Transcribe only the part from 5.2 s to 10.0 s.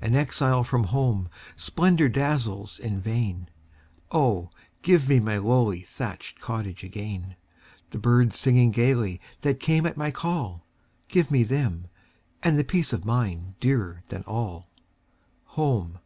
lowly thatched cottage again! The birds singing gayly that came at